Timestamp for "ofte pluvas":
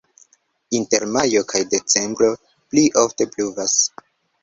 3.07-3.81